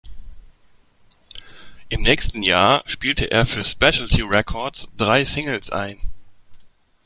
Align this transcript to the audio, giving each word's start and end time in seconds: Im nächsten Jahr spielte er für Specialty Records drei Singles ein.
Im 1.89 2.01
nächsten 2.01 2.41
Jahr 2.41 2.81
spielte 2.87 3.29
er 3.29 3.45
für 3.45 3.63
Specialty 3.63 4.23
Records 4.23 4.89
drei 4.97 5.23
Singles 5.25 5.69
ein. 5.69 5.99